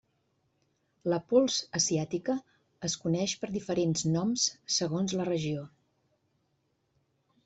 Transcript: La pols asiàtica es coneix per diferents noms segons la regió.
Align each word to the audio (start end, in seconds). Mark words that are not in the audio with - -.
La 1.13 1.17
pols 1.33 1.57
asiàtica 1.79 2.35
es 2.89 2.95
coneix 3.03 3.35
per 3.43 3.49
diferents 3.57 4.05
noms 4.15 4.47
segons 4.77 5.15
la 5.21 5.27
regió. 5.29 5.67